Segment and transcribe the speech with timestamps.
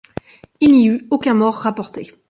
[0.61, 2.07] Il n'y eut aucun mort rapporté.